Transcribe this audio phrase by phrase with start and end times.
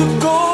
[0.00, 0.49] the gold.